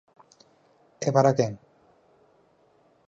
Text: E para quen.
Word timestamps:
E 1.07 1.09
para 1.15 1.31
quen. 1.37 1.53